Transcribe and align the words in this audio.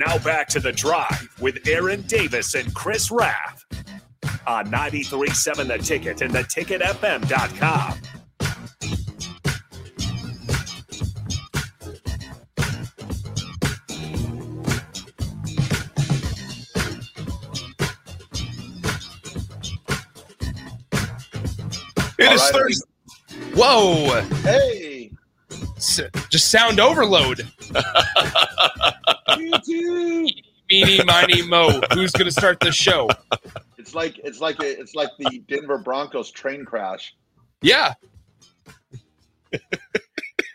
Now 0.00 0.16
back 0.16 0.48
to 0.48 0.60
the 0.60 0.72
drive 0.72 1.28
with 1.42 1.68
Aaron 1.68 2.00
Davis 2.06 2.54
and 2.54 2.74
Chris 2.74 3.10
Raff 3.10 3.66
on 4.46 4.64
93.7 4.70 5.68
The 5.68 5.76
Ticket 5.76 6.22
and 6.22 6.32
theticketfm.com. 6.32 8.00
It 22.18 22.32
is 22.32 22.50
Thursday. 22.50 22.86
Whoa! 23.54 24.22
Hey, 24.44 25.10
S- 25.76 26.00
just 26.30 26.50
sound 26.50 26.80
overload. 26.80 27.46
Meeny, 29.70 31.04
miny, 31.04 31.42
mo. 31.42 31.80
Who's 31.94 32.12
going 32.12 32.26
to 32.26 32.32
start 32.32 32.60
the 32.60 32.72
show? 32.72 33.08
it's 33.78 33.94
like 33.94 34.18
it's 34.18 34.40
like 34.40 34.60
a, 34.60 34.80
it's 34.80 34.94
like 34.94 35.10
the 35.18 35.42
Denver 35.48 35.78
Broncos 35.78 36.30
train 36.30 36.64
crash. 36.64 37.14
Yeah. 37.62 37.94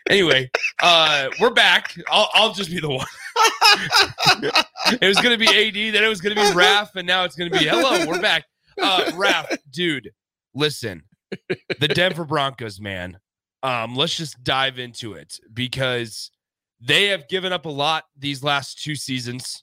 anyway, 0.08 0.50
uh, 0.82 1.28
we're 1.40 1.52
back. 1.52 1.94
I'll, 2.08 2.28
I'll 2.34 2.52
just 2.52 2.70
be 2.70 2.80
the 2.80 2.90
one. 2.90 3.06
it 5.00 5.06
was 5.06 5.16
going 5.18 5.38
to 5.38 5.38
be 5.38 5.48
AD, 5.48 5.94
then 5.94 6.02
it 6.02 6.08
was 6.08 6.20
going 6.20 6.34
to 6.34 6.42
be 6.42 6.48
Raph, 6.48 6.94
and 6.96 7.06
now 7.06 7.24
it's 7.24 7.36
going 7.36 7.50
to 7.50 7.58
be 7.58 7.64
hello. 7.64 8.06
We're 8.06 8.20
back. 8.20 8.44
Uh, 8.80 9.04
Raph, 9.12 9.56
dude, 9.70 10.10
listen, 10.54 11.02
the 11.78 11.88
Denver 11.88 12.24
Broncos, 12.24 12.80
man. 12.80 13.18
Um, 13.62 13.94
let's 13.96 14.16
just 14.16 14.42
dive 14.44 14.78
into 14.78 15.14
it 15.14 15.38
because 15.52 16.30
they 16.80 17.06
have 17.06 17.28
given 17.28 17.52
up 17.52 17.66
a 17.66 17.70
lot 17.70 18.04
these 18.18 18.42
last 18.42 18.82
two 18.82 18.94
seasons 18.94 19.62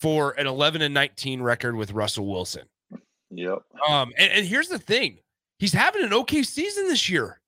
for 0.00 0.32
an 0.32 0.46
11 0.46 0.82
and 0.82 0.94
19 0.94 1.42
record 1.42 1.76
with 1.76 1.92
Russell 1.92 2.26
Wilson. 2.26 2.64
Yep. 3.30 3.58
Um, 3.88 4.12
and, 4.18 4.32
and 4.32 4.46
here's 4.46 4.68
the 4.68 4.78
thing: 4.78 5.18
he's 5.58 5.72
having 5.72 6.02
an 6.02 6.12
okay 6.14 6.42
season 6.42 6.88
this 6.88 7.08
year. 7.08 7.40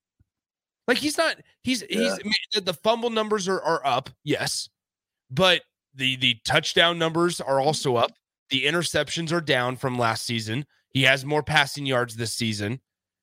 Like 0.87 0.99
he's 0.99 1.17
not, 1.19 1.37
he's 1.63 1.83
he's 1.89 1.99
Yeah. 1.99 2.17
The- 2.55 2.61
the 2.61 2.75
fumble 2.75 3.11
numbers 3.11 3.49
are 3.49 3.61
are 3.63 3.85
up, 3.87 4.11
yes, 4.25 4.69
but 5.31 5.63
the 5.95 6.17
the 6.17 6.37
touchdown 6.45 6.99
numbers 6.99 7.41
are 7.41 7.61
also 7.61 7.97
up. 7.97 8.13
The 8.51 8.65
interceptions 8.65 9.33
are 9.33 9.41
down 9.41 9.77
from 9.77 9.99
last 9.99 10.25
season. 10.25 10.67
He 10.91 11.03
has 11.05 11.25
more 11.25 11.43
passing 11.43 11.87
yards 11.87 12.17
this 12.17 12.35
season. 12.35 12.81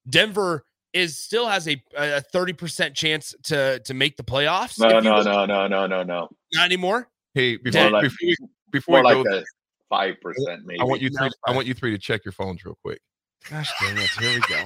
Denver 0.09 0.63
is 0.93 1.17
still 1.17 1.47
has 1.47 1.67
a 1.67 1.81
a 1.95 2.21
thirty 2.21 2.53
percent 2.53 2.95
chance 2.95 3.33
to 3.43 3.79
to 3.79 3.93
make 3.93 4.17
the 4.17 4.23
playoffs. 4.23 4.79
No, 4.79 4.97
if 4.97 5.03
no, 5.03 5.21
no, 5.21 5.45
no, 5.45 5.67
no, 5.67 5.87
no, 5.87 6.03
no. 6.03 6.29
not 6.53 6.65
anymore. 6.65 7.09
Hey, 7.33 7.57
before, 7.57 7.83
More 7.83 7.91
like, 7.91 8.03
before 8.03 8.47
before 8.71 9.03
more 9.03 9.11
we 9.11 9.15
like 9.15 9.25
go, 9.25 9.37
a 9.39 9.43
five 9.89 10.15
percent, 10.21 10.65
maybe. 10.65 10.79
I 10.79 10.83
want 10.83 11.01
you 11.01 11.09
three. 11.09 11.29
I 11.47 11.51
want 11.51 11.67
you 11.67 11.73
three 11.73 11.91
to 11.91 11.97
check 11.97 12.25
your 12.25 12.31
phones 12.31 12.63
real 12.65 12.77
quick. 12.83 13.01
Gosh 13.49 13.71
dang 13.81 13.97
it! 13.97 14.09
Here 14.19 14.33
we 14.33 14.41
go. 14.41 14.63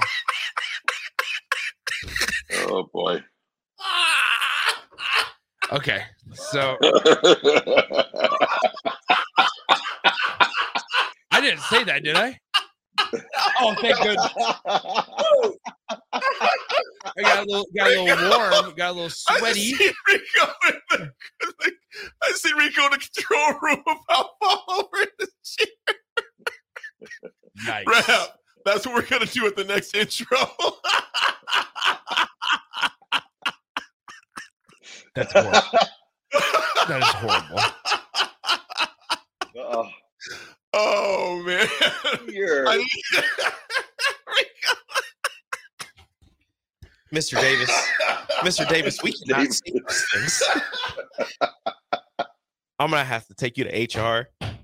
Oh 2.69 2.89
boy. 2.93 3.21
Okay, 5.71 6.03
so 6.33 6.77
I 11.31 11.41
didn't 11.41 11.61
say 11.61 11.83
that, 11.83 12.03
did 12.03 12.15
I? 12.15 12.37
Oh, 13.59 13.75
thank 13.79 13.97
goodness. 14.01 14.33
I 15.89 16.21
got 17.21 17.43
a 17.43 17.45
little, 17.45 17.65
got 17.75 17.91
a 17.91 18.03
little 18.03 18.29
warm, 18.29 18.75
got 18.75 18.91
a 18.91 18.93
little 18.93 19.09
sweaty. 19.09 19.43
I 19.49 19.53
see 19.53 19.91
Rico 20.07 20.51
in 20.69 20.75
the, 20.91 21.11
I 22.23 22.31
see 22.31 22.51
Rico 22.57 22.85
in 22.85 22.91
the 22.91 22.97
control 22.97 23.53
room 23.61 23.83
about 24.09 24.29
fall 24.41 24.63
over 24.69 25.01
in 25.01 25.07
the 25.19 25.27
chair. 25.43 25.95
Nice. 27.65 27.85
Rap. 27.87 28.29
That's 28.65 28.85
what 28.85 28.95
we're 28.95 29.01
gonna 29.09 29.25
do 29.25 29.45
at 29.45 29.55
the 29.57 29.65
next 29.65 29.93
intro. 29.95 30.37
That's 35.15 35.33
horrible. 35.33 35.61
That 36.87 37.01
is 37.01 37.09
horrible. 37.13 37.59
oh, 39.57 39.89
oh 40.73 41.43
man. 41.45 41.67
here. 42.29 42.65
I 42.67 42.77
need- 42.77 42.87
Mr. 47.13 47.39
Davis, 47.39 47.69
Mr. 48.41 48.67
Davis, 48.67 49.01
we 49.03 49.13
cannot 49.13 49.41
Davis. 49.41 49.61
see 49.65 49.79
those 49.79 50.05
things. 50.13 50.43
I'm 52.79 52.89
gonna 52.89 53.03
have 53.03 53.27
to 53.27 53.33
take 53.35 53.57
you 53.57 53.65
to 53.65 53.69
HR. 53.99 54.29
I 54.41 54.55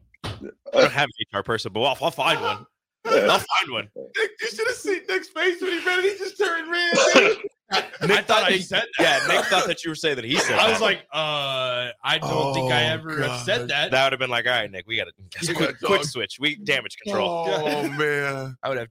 don't 0.74 0.92
have 0.92 1.08
an 1.32 1.40
HR 1.40 1.44
person, 1.44 1.72
but 1.74 1.82
I'll, 1.82 1.98
I'll 2.02 2.12
find 2.12 2.42
one. 2.42 2.66
I'll 3.06 3.40
find 3.40 3.72
one. 3.72 3.88
Nick, 3.96 4.32
you 4.42 4.48
should 4.48 4.68
have 4.68 4.76
seen 4.76 5.02
Nick's 5.08 5.30
face 5.30 5.62
when 5.62 5.72
he 5.72 5.86
read 5.86 6.04
it. 6.04 6.14
He 6.14 6.18
just 6.18 6.38
turned 6.38 6.70
red. 6.72 7.38
I 8.12 8.22
thought 8.24 8.44
I 8.44 8.58
said 8.60 8.84
that. 8.98 9.22
Yeah, 9.28 9.36
Nick 9.36 9.46
thought 9.46 9.68
that 9.68 9.84
you 9.84 9.92
were 9.92 9.96
saying 9.96 10.16
that 10.16 10.26
he 10.26 10.38
said. 10.38 10.58
I 10.58 10.72
was 10.72 10.82
like, 10.82 11.00
uh, 11.14 11.90
I 12.04 12.18
don't 12.20 12.54
think 12.56 12.72
I 12.72 12.86
Oh, 12.90 12.94
ever 12.94 13.22
have 13.22 13.42
said 13.42 13.68
that. 13.68 13.92
that 13.92 14.04
would 14.06 14.12
have 14.14 14.20
been 14.20 14.30
like, 14.32 14.48
all 14.48 14.52
right, 14.54 14.70
Nick, 14.72 14.88
we 14.88 14.98
got 14.98 15.08
to 15.42 15.54
quick, 15.54 15.80
quick 15.80 16.04
switch. 16.04 16.38
We 16.40 16.56
damage 16.56 16.98
control. 17.04 17.46
Oh 17.48 17.88
man. 17.98 18.58
I 18.64 18.70
would 18.70 18.78
have. 18.80 18.90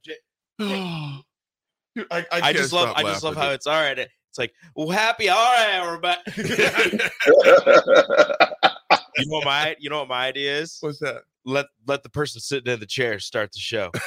Dude, 1.98 2.06
I, 2.12 2.18
I, 2.30 2.40
I 2.40 2.52
just 2.52 2.72
love, 2.72 2.92
I 2.94 3.02
just 3.02 3.24
love 3.24 3.34
laughing. 3.34 3.48
how 3.48 3.54
it's 3.54 3.66
all 3.66 3.80
right. 3.80 3.98
It's 3.98 4.38
like, 4.38 4.54
well, 4.76 4.88
happy, 4.88 5.28
all 5.28 5.36
right, 5.36 5.82
we're 5.82 5.98
back. 5.98 6.18
you 6.36 6.46
know 9.26 9.36
what 9.38 9.44
my, 9.44 9.74
you 9.80 9.90
know 9.90 9.98
what 9.98 10.08
my 10.08 10.26
idea 10.26 10.60
is? 10.60 10.78
What's 10.80 11.00
that? 11.00 11.22
Let 11.44 11.66
let 11.88 12.04
the 12.04 12.08
person 12.08 12.40
sitting 12.40 12.72
in 12.72 12.78
the 12.78 12.86
chair 12.86 13.18
start 13.18 13.50
the 13.52 13.58
show, 13.58 13.90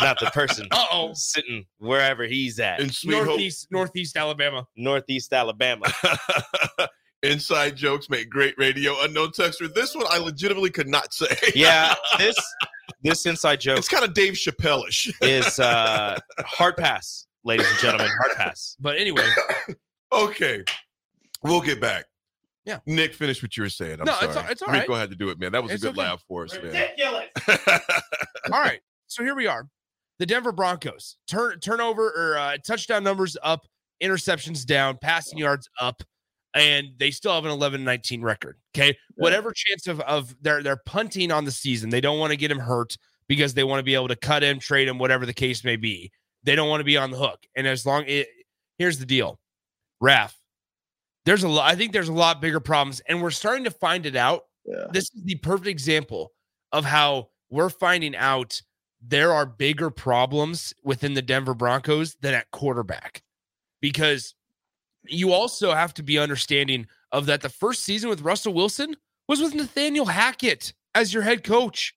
not 0.00 0.18
the 0.20 0.30
person 0.32 0.68
Uh 0.70 0.84
oh. 0.90 1.12
sitting 1.12 1.66
wherever 1.80 2.24
he's 2.24 2.58
at. 2.60 2.80
In 2.80 2.88
Sweet 2.90 3.16
Hope. 3.16 3.26
Northeast, 3.26 3.66
Northeast 3.70 4.16
Alabama. 4.16 4.66
Northeast 4.76 5.34
Alabama. 5.34 5.84
Inside 7.22 7.76
jokes 7.76 8.08
make 8.08 8.30
great 8.30 8.54
radio. 8.56 8.94
Unknown 9.02 9.32
texture. 9.32 9.68
This 9.68 9.94
one 9.94 10.06
I 10.08 10.16
legitimately 10.16 10.70
could 10.70 10.88
not 10.88 11.12
say. 11.12 11.36
Yeah, 11.54 11.94
this 12.16 12.36
this 13.02 13.26
inside 13.26 13.60
joke 13.60 13.78
it's 13.78 13.88
kind 13.88 14.04
of 14.04 14.14
Dave 14.14 14.34
Chappelle-ish. 14.34 15.12
is 15.22 15.58
uh 15.58 16.18
hard 16.40 16.76
pass, 16.76 17.26
ladies 17.44 17.68
and 17.68 17.78
gentlemen, 17.78 18.08
hard 18.22 18.36
pass. 18.36 18.76
But 18.80 18.96
anyway, 18.98 19.26
Okay, 20.12 20.64
we'll 21.42 21.60
get 21.60 21.80
back. 21.80 22.06
Yeah. 22.64 22.78
Nick, 22.86 23.14
finish 23.14 23.42
what 23.42 23.56
you 23.56 23.62
were 23.62 23.68
saying. 23.70 24.00
I'm 24.00 24.04
No, 24.06 24.12
sorry. 24.14 24.26
it's 24.26 24.36
all- 24.36 24.46
it's 24.50 24.62
all 24.62 24.72
Rico 24.72 24.94
had 24.94 25.10
to 25.10 25.16
do 25.16 25.30
it, 25.30 25.38
man. 25.40 25.52
That 25.52 25.62
was 25.62 25.72
It's 25.72 25.82
a 25.82 25.86
good 25.86 25.98
okay. 25.98 26.08
laugh 26.08 26.22
for 26.28 26.44
us, 26.44 26.52
man. 26.54 26.64
Ridiculous. 26.64 27.28
all 28.52 28.60
right. 28.60 28.80
So 29.06 29.22
here 29.24 29.34
we 29.34 29.46
are. 29.46 29.66
The 30.18 30.26
Denver 30.26 30.52
Broncos 30.52 31.16
turn 31.26 31.58
turnover 31.60 32.10
or 32.10 32.36
uh, 32.38 32.56
touchdown 32.66 33.02
numbers 33.02 33.36
up, 33.42 33.66
interceptions 34.02 34.66
down, 34.66 34.98
passing 35.00 35.38
yards 35.38 35.68
up, 35.80 36.02
and 36.54 36.88
they 36.98 37.10
still 37.10 37.32
have 37.32 37.44
an 37.44 37.50
11-19 37.50 38.22
record. 38.22 38.58
Okay, 38.74 38.96
whatever 39.16 39.52
chance 39.52 39.86
of 39.86 40.00
of 40.00 40.34
they're 40.40 40.62
they're 40.62 40.80
punting 40.86 41.30
on 41.30 41.44
the 41.44 41.50
season. 41.50 41.90
They 41.90 42.00
don't 42.00 42.18
want 42.18 42.30
to 42.30 42.36
get 42.36 42.50
him 42.50 42.58
hurt 42.58 42.96
because 43.28 43.54
they 43.54 43.64
want 43.64 43.78
to 43.78 43.84
be 43.84 43.94
able 43.94 44.08
to 44.08 44.16
cut 44.16 44.42
him, 44.42 44.58
trade 44.58 44.88
him, 44.88 44.98
whatever 44.98 45.26
the 45.26 45.34
case 45.34 45.64
may 45.64 45.76
be. 45.76 46.10
They 46.42 46.56
don't 46.56 46.68
want 46.68 46.80
to 46.80 46.84
be 46.84 46.96
on 46.96 47.10
the 47.10 47.18
hook. 47.18 47.46
And 47.54 47.66
as 47.66 47.86
long 47.86 48.04
it, 48.06 48.28
here's 48.78 48.98
the 48.98 49.06
deal, 49.06 49.38
Raf. 50.00 50.36
There's 51.26 51.42
a 51.42 51.48
lot. 51.48 51.70
I 51.70 51.76
think 51.76 51.92
there's 51.92 52.08
a 52.08 52.14
lot 52.14 52.40
bigger 52.40 52.60
problems, 52.60 53.00
and 53.00 53.22
we're 53.22 53.30
starting 53.30 53.64
to 53.64 53.70
find 53.70 54.06
it 54.06 54.16
out 54.16 54.44
yeah. 54.64 54.86
this 54.92 55.04
is 55.14 55.22
the 55.24 55.36
perfect 55.36 55.68
example 55.68 56.32
of 56.72 56.84
how 56.84 57.28
we're 57.50 57.70
finding 57.70 58.16
out 58.16 58.60
there 59.02 59.32
are 59.32 59.46
bigger 59.46 59.90
problems 59.90 60.74
within 60.84 61.14
the 61.14 61.22
Denver 61.22 61.54
Broncos 61.54 62.16
than 62.16 62.34
at 62.34 62.50
quarterback. 62.50 63.22
Because 63.80 64.34
you 65.06 65.32
also 65.32 65.72
have 65.72 65.94
to 65.94 66.02
be 66.02 66.18
understanding 66.18 66.86
of 67.12 67.26
that 67.26 67.40
the 67.40 67.48
first 67.48 67.84
season 67.84 68.08
with 68.10 68.22
Russell 68.22 68.54
Wilson 68.54 68.94
was 69.28 69.40
with 69.40 69.54
Nathaniel 69.54 70.06
Hackett 70.06 70.72
as 70.94 71.14
your 71.14 71.22
head 71.22 71.44
coach, 71.44 71.94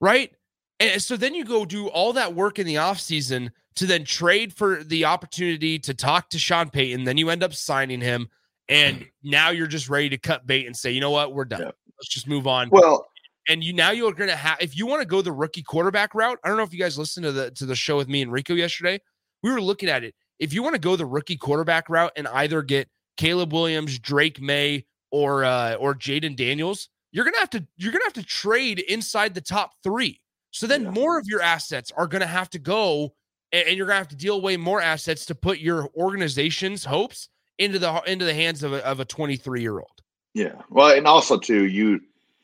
right? 0.00 0.32
And 0.78 1.00
so 1.00 1.16
then 1.16 1.34
you 1.34 1.44
go 1.44 1.64
do 1.64 1.88
all 1.88 2.12
that 2.14 2.34
work 2.34 2.58
in 2.58 2.66
the 2.66 2.74
offseason 2.74 3.50
to 3.76 3.86
then 3.86 4.04
trade 4.04 4.52
for 4.52 4.82
the 4.82 5.04
opportunity 5.04 5.78
to 5.78 5.94
talk 5.94 6.30
to 6.30 6.38
Sean 6.38 6.70
Payton. 6.70 7.04
Then 7.04 7.16
you 7.16 7.30
end 7.30 7.42
up 7.42 7.54
signing 7.54 8.00
him. 8.00 8.28
And 8.68 9.06
now 9.22 9.50
you're 9.50 9.68
just 9.68 9.88
ready 9.88 10.08
to 10.08 10.18
cut 10.18 10.46
bait 10.46 10.66
and 10.66 10.76
say, 10.76 10.90
you 10.90 11.00
know 11.00 11.10
what, 11.10 11.32
we're 11.32 11.44
done. 11.44 11.60
Yeah. 11.60 11.70
let's 11.98 12.08
just 12.08 12.26
move 12.26 12.46
on. 12.46 12.68
Well, 12.70 13.06
and 13.48 13.62
you 13.62 13.72
now 13.72 13.92
you're 13.92 14.12
going 14.12 14.28
to 14.28 14.36
have 14.36 14.58
if 14.60 14.76
you 14.76 14.86
want 14.86 15.02
to 15.02 15.06
go 15.06 15.22
the 15.22 15.32
rookie 15.32 15.62
quarterback 15.62 16.14
route. 16.14 16.38
I 16.42 16.48
don't 16.48 16.56
know 16.56 16.64
if 16.64 16.72
you 16.72 16.80
guys 16.80 16.98
listened 16.98 17.24
to 17.24 17.32
the 17.32 17.50
to 17.52 17.66
the 17.66 17.76
show 17.76 17.96
with 17.96 18.08
me 18.08 18.22
and 18.22 18.32
Rico 18.32 18.54
yesterday. 18.54 19.00
We 19.44 19.52
were 19.52 19.60
looking 19.60 19.88
at 19.88 20.02
it. 20.02 20.14
If 20.38 20.52
you 20.52 20.62
want 20.62 20.74
to 20.74 20.80
go 20.80 20.96
the 20.96 21.06
rookie 21.06 21.36
quarterback 21.36 21.88
route 21.88 22.12
and 22.16 22.28
either 22.28 22.62
get 22.62 22.88
Caleb 23.16 23.52
Williams, 23.52 23.98
Drake 23.98 24.40
Maye, 24.40 24.84
or 25.10 25.44
uh, 25.44 25.74
or 25.74 25.94
Jayden 25.94 26.36
Daniels, 26.36 26.88
you're 27.12 27.24
gonna 27.24 27.38
have 27.38 27.50
to 27.50 27.66
you're 27.76 27.92
gonna 27.92 28.04
have 28.04 28.12
to 28.14 28.24
trade 28.24 28.80
inside 28.80 29.34
the 29.34 29.40
top 29.40 29.72
three. 29.82 30.20
So 30.50 30.66
then 30.66 30.84
Yeah. 30.84 30.90
more 30.90 31.18
of 31.18 31.24
your 31.26 31.40
assets 31.42 31.92
are 31.96 32.06
gonna 32.06 32.26
have 32.26 32.50
to 32.50 32.58
go, 32.58 33.14
and, 33.52 33.68
and 33.68 33.76
you're 33.76 33.86
gonna 33.86 33.98
have 33.98 34.08
to 34.08 34.16
deal 34.16 34.36
away 34.36 34.56
more 34.56 34.80
assets 34.82 35.24
to 35.26 35.34
put 35.34 35.58
your 35.58 35.88
organization's 35.96 36.84
hopes 36.84 37.28
into 37.58 37.78
the 37.78 38.02
into 38.06 38.24
the 38.24 38.34
hands 38.34 38.62
of 38.62 38.72
a, 38.74 38.84
of 38.84 39.00
a 39.00 39.04
23 39.04 39.62
year 39.62 39.78
old. 39.78 40.02
Yeah. 40.34 40.60
Well, 40.68 40.94
and 40.96 41.06
also 41.06 41.38
too, 41.38 41.64
you 41.66 42.00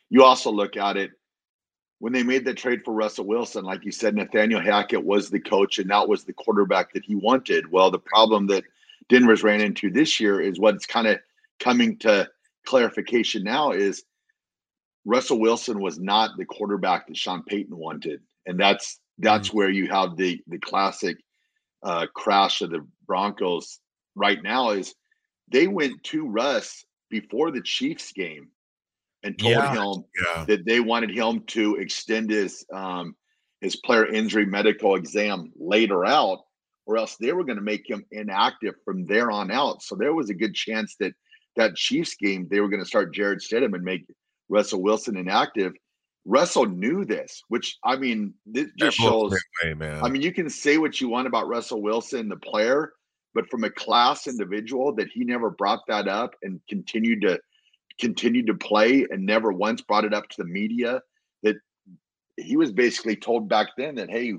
you 0.09 0.25
also 0.25 0.51
look 0.51 0.77
at 0.77 0.97
it 0.97 1.11
when 2.03 2.13
they 2.13 2.25
made 2.25 2.45
the 2.45 2.53
trade 2.53 2.81
for 2.85 2.93
Russell 2.93 3.27
Wilson, 3.27 3.65
like 3.65 3.85
you 3.85 3.93
said, 3.93 4.17
Nathaniel 4.17 4.61
Hackett 4.61 5.05
was 5.05 5.31
the 5.31 5.39
coach 5.39 5.79
and 5.79 5.89
that 5.91 6.09
was 6.09 6.25
the 6.25 6.33
quarterback 6.33 6.93
that 6.95 7.05
he 7.05 7.15
wanted. 7.15 7.71
Well, 7.71 7.93
the 7.93 8.01
problem 8.01 8.49
that 8.49 8.65
Denver's 9.09 9.45
ran 9.45 9.61
into 9.61 9.89
this 9.89 10.19
year 10.19 10.41
is 10.41 10.59
what's 10.59 10.85
kind 10.85 11.07
of 11.07 11.21
coming 11.61 11.97
to 11.99 12.29
clarification 12.67 13.45
now 13.45 13.71
is 13.71 14.03
Russell 15.05 15.39
Wilson 15.39 15.81
was 15.81 16.01
not 16.01 16.31
the 16.37 16.45
quarterback 16.45 17.07
that 17.07 17.17
Sean 17.17 17.45
Payton 17.45 17.77
wanted. 17.77 18.21
And 18.47 18.59
that's 18.59 18.99
that's 19.19 19.55
where 19.55 19.71
you 19.71 19.87
have 19.87 20.17
the 20.17 20.43
the 20.49 20.59
classic 20.59 21.19
uh 21.85 22.07
crash 22.13 22.63
of 22.63 22.71
the 22.71 22.85
Broncos 23.07 23.79
right 24.17 24.43
now 24.43 24.71
is 24.71 24.93
they 25.53 25.69
went 25.69 26.03
to 26.03 26.27
Russ 26.27 26.85
before 27.11 27.53
the 27.53 27.63
Chiefs 27.63 28.11
game 28.11 28.49
and 29.23 29.39
told 29.39 29.53
Yeah. 29.55 29.75
him 29.75 30.05
Yeah. 30.25 30.45
that 30.47 30.65
they 30.65 30.81
wanted 30.81 31.11
him 31.11 31.41
to 31.49 31.77
extend 31.77 32.31
his 32.31 32.65
um 32.73 33.17
his 33.61 33.77
player 33.77 34.07
injury 34.07 34.45
medical 34.47 34.97
exam 34.97 35.53
later 35.57 36.05
out 36.05 36.41
or 36.87 36.97
else 36.97 37.17
they 37.17 37.33
were 37.33 37.45
going 37.45 37.59
to 37.59 37.63
make 37.63 37.89
him 37.89 38.05
inactive 38.11 38.75
from 38.85 39.05
there 39.07 39.31
on 39.31 39.51
out 39.51 39.83
so 39.83 39.95
there 39.95 40.15
was 40.15 40.31
a 40.31 40.35
good 40.35 40.55
chance 40.55 40.97
that 40.99 41.13
that 41.57 41.77
Chiefs 41.77 42.15
game 42.17 42.49
they 42.51 42.61
were 42.61 42.69
going 42.69 42.83
to 42.83 42.87
start 42.89 43.15
Jarrett 43.15 43.41
Stidham 43.41 43.75
and 43.75 43.85
make 43.85 44.05
Russell 44.49 44.83
Wilson 44.83 45.17
inactive 45.17 45.73
Russell 46.25 46.67
knew 46.67 47.05
this 47.05 47.43
which 47.49 47.77
I 47.85 47.97
mean 47.97 48.35
this 48.47 48.69
just 48.79 48.97
shows 48.97 49.33
me 49.33 49.39
away, 49.65 49.75
man. 49.75 50.05
I 50.05 50.09
mean, 50.09 50.23
you 50.23 50.33
can 50.33 50.49
say 50.51 50.79
what 50.79 51.01
you 51.01 51.09
want 51.09 51.27
about 51.27 51.49
Russell 51.49 51.83
Wilson, 51.83 52.29
the 52.29 52.37
player, 52.37 52.93
but 53.35 53.49
from 53.51 53.65
a 53.65 53.71
class 53.71 54.27
individual 54.29 54.93
that 54.95 55.09
he 55.09 55.25
never 55.25 55.51
brought 55.51 55.81
that 55.89 56.07
up 56.09 56.35
and 56.43 56.61
continued 56.69 57.23
to 57.23 57.41
continued 57.99 58.47
to 58.47 58.55
play 58.55 59.07
and 59.11 59.25
never 59.25 59.53
once 59.53 59.81
brought 59.81 60.05
it 60.05 60.15
up 60.15 60.29
to 60.29 60.43
the 60.43 60.49
media 60.49 61.01
that 61.43 61.57
he 62.37 62.57
was 62.57 62.73
basically 62.73 63.17
told 63.17 63.49
back 63.49 63.69
then 63.77 63.95
that 63.97 64.11
hey 64.11 64.35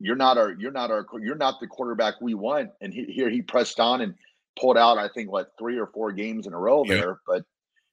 you're 0.00 0.16
not 0.16 0.38
our 0.38 0.52
you're 0.58 0.70
not 0.72 0.90
our 0.90 1.06
you're 1.20 1.34
not 1.34 1.60
the 1.60 1.66
quarterback 1.66 2.14
we 2.20 2.34
want 2.34 2.70
and 2.80 2.92
he, 2.94 3.04
here 3.04 3.28
he 3.30 3.42
pressed 3.42 3.80
on 3.80 4.00
and 4.00 4.14
pulled 4.58 4.76
out 4.78 4.98
i 4.98 5.08
think 5.08 5.30
what 5.30 5.52
three 5.58 5.78
or 5.78 5.86
four 5.88 6.12
games 6.12 6.46
in 6.46 6.52
a 6.52 6.58
row 6.58 6.84
Yeah. 6.84 6.94
there 6.94 7.20
but 7.26 7.42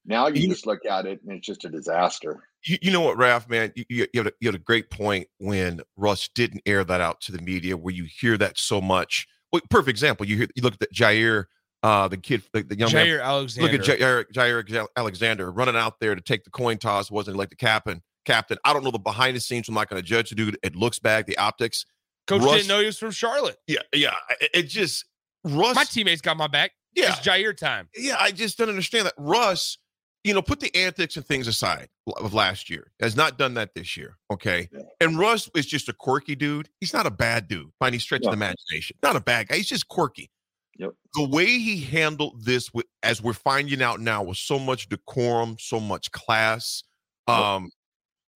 now 0.05 0.27
you 0.27 0.41
You- 0.43 0.49
just 0.49 0.67
look 0.67 0.85
at 0.85 1.05
it 1.05 1.21
and 1.23 1.37
it's 1.37 1.47
just 1.47 1.65
a 1.65 1.69
disaster 1.69 2.47
you, 2.67 2.77
you 2.81 2.91
know 2.91 3.01
what, 3.01 3.17
Ralph, 3.17 3.47
man, 3.47 3.71
you, 3.75 3.85
you, 3.89 4.07
had 4.15 4.25
a, 4.25 4.31
you 4.39 4.47
had 4.47 4.55
a 4.55 4.57
great 4.57 4.89
point 4.89 5.27
when 5.37 5.81
Russ 5.95 6.29
didn't 6.33 6.63
air 6.65 6.83
that 6.83 6.99
out 6.99 7.21
to 7.21 7.31
the 7.31 7.39
media, 7.39 7.77
where 7.77 7.93
you 7.93 8.07
hear 8.09 8.39
that 8.39 8.57
so 8.57 8.81
much. 8.81 9.27
Well, 9.53 9.61
perfect 9.69 9.89
example. 9.89 10.25
You 10.25 10.37
hear, 10.37 10.47
you 10.55 10.63
look 10.63 10.73
at 10.73 10.79
that 10.79 10.91
Jaire, 10.91 11.45
uh, 11.85 12.07
the 12.07 12.17
kid, 12.17 12.41
the, 12.51 12.63
the 12.63 12.75
young 12.77 12.91
man. 12.91 13.19
Alexander. 13.19 13.71
Look 13.71 13.87
at 13.87 13.99
Jaire, 13.99 14.25
Jaire 14.33 14.87
Alexander 14.97 15.51
running 15.51 15.75
out 15.75 15.99
there 15.99 16.15
to 16.15 16.21
take 16.21 16.43
the 16.43 16.49
coin 16.49 16.79
toss. 16.79 17.11
Wasn't 17.11 17.37
like 17.37 17.49
the 17.51 17.55
captain. 17.55 18.01
Captain. 18.25 18.57
I 18.65 18.73
don't 18.73 18.83
know 18.83 18.89
the 18.89 18.97
behind 18.97 19.35
the 19.35 19.39
scenes. 19.39 19.69
I'm 19.69 19.75
not 19.75 19.87
going 19.87 20.01
to 20.01 20.07
judge 20.07 20.29
the 20.29 20.35
dude. 20.35 20.57
It 20.63 20.75
looks 20.75 20.97
bad. 20.97 21.27
The 21.27 21.37
optics. 21.37 21.85
Coach 22.25 22.41
Russ- 22.41 22.53
didn't 22.55 22.69
know 22.69 22.79
he 22.79 22.87
was 22.87 22.97
from 22.97 23.11
Charlotte. 23.11 23.57
Yeah, 23.67 23.81
yeah. 23.93 24.15
It, 24.41 24.49
it 24.55 24.63
just 24.63 25.05
Russ. 25.43 25.75
My 25.75 25.83
teammates 25.83 26.21
got 26.21 26.37
my 26.37 26.47
back. 26.47 26.71
yeah, 26.95 27.09
It's 27.09 27.19
Jaire 27.19 27.55
time. 27.55 27.87
yeah, 27.95 28.15
I 28.19 28.31
just 28.31 28.57
don't 28.57 28.69
understand 28.69 29.05
that. 29.05 29.13
Russ, 29.19 29.77
you 30.23 30.33
know, 30.33 30.41
put 30.41 30.59
the 30.59 30.75
antics 30.75 31.17
and 31.17 31.25
things 31.27 31.47
aside 31.47 31.87
of 32.17 32.33
last 32.33 32.67
year. 32.67 32.91
Has 32.99 33.15
not 33.15 33.37
done 33.37 33.53
that 33.53 33.75
this 33.75 33.95
year. 33.95 34.17
Okay. 34.31 34.69
Yeah. 34.73 34.79
And 35.01 35.19
Russ 35.19 35.51
is 35.55 35.67
just 35.67 35.87
a 35.87 35.93
quirky 35.93 36.33
dude. 36.35 36.67
He's 36.79 36.93
not 36.93 37.05
a 37.05 37.11
bad 37.11 37.47
dude 37.47 37.69
by 37.79 37.89
any 37.89 37.99
stretch 37.99 38.21
of 38.25 38.31
the 38.31 38.37
imagination. 38.37 38.97
Not 39.03 39.15
a 39.15 39.21
bad 39.21 39.49
guy. 39.49 39.57
He's 39.57 39.67
just 39.69 39.87
quirky. 39.87 40.31
Yep. 40.77 40.91
The 41.13 41.27
way 41.27 41.45
he 41.45 41.79
handled 41.81 42.43
this 42.43 42.73
with 42.73 42.85
as 43.03 43.21
we're 43.21 43.33
finding 43.33 43.81
out 43.81 43.99
now 44.01 44.23
with 44.23 44.37
so 44.37 44.59
much 44.59 44.89
decorum, 44.89 45.55
so 45.59 45.79
much 45.79 46.11
class. 46.11 46.83
Um 47.27 47.69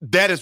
that 0.02 0.32
is 0.32 0.42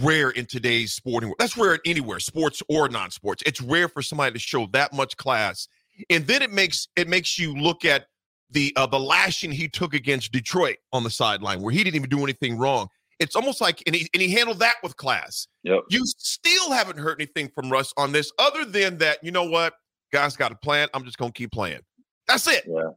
Rare 0.00 0.30
in 0.30 0.46
today's 0.46 0.92
sporting 0.92 1.28
world. 1.30 1.38
That's 1.38 1.56
rare 1.56 1.78
anywhere, 1.84 2.18
sports 2.20 2.62
or 2.68 2.88
non-sports. 2.88 3.42
It's 3.46 3.60
rare 3.60 3.88
for 3.88 4.02
somebody 4.02 4.32
to 4.32 4.38
show 4.38 4.66
that 4.72 4.92
much 4.92 5.16
class. 5.16 5.68
And 6.08 6.26
then 6.26 6.42
it 6.42 6.50
makes 6.50 6.88
it 6.96 7.08
makes 7.08 7.38
you 7.38 7.54
look 7.54 7.84
at 7.84 8.06
the 8.50 8.72
uh, 8.76 8.86
the 8.86 8.98
lashing 8.98 9.52
he 9.52 9.68
took 9.68 9.94
against 9.94 10.32
Detroit 10.32 10.76
on 10.92 11.04
the 11.04 11.10
sideline, 11.10 11.60
where 11.62 11.72
he 11.72 11.84
didn't 11.84 11.96
even 11.96 12.10
do 12.10 12.22
anything 12.22 12.58
wrong. 12.58 12.88
It's 13.18 13.36
almost 13.36 13.60
like, 13.60 13.82
and 13.86 13.94
he, 13.94 14.08
and 14.14 14.22
he 14.22 14.30
handled 14.30 14.60
that 14.60 14.76
with 14.82 14.96
class. 14.96 15.46
Yep. 15.64 15.80
You 15.90 16.02
still 16.06 16.72
haven't 16.72 16.98
heard 16.98 17.20
anything 17.20 17.50
from 17.54 17.70
Russ 17.70 17.92
on 17.98 18.12
this, 18.12 18.32
other 18.38 18.64
than 18.64 18.96
that. 18.98 19.18
You 19.22 19.30
know 19.30 19.44
what? 19.44 19.74
Guys 20.10 20.36
got 20.36 20.52
a 20.52 20.56
plan. 20.56 20.88
I'm 20.94 21.04
just 21.04 21.18
gonna 21.18 21.30
keep 21.32 21.52
playing. 21.52 21.80
That's 22.26 22.46
it. 22.46 22.64
Yeah. 22.66 22.90